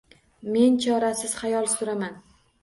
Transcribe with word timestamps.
Men 0.53 0.79
chorasiz 0.85 1.37
xayol 1.43 1.71
suraman 1.75 2.19